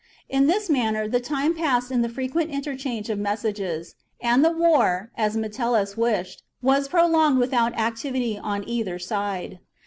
[0.27, 5.11] In this manner the time passed in the frequent interchange of messages, and the war,
[5.15, 9.59] as Metellus wished, was prolonged with out activity on either side.